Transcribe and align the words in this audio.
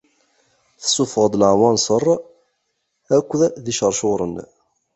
Tessufɣeḍ-d 0.81 1.33
leɛwanser 1.41 2.03
akked 3.17 3.41
icercuren. 3.71 4.35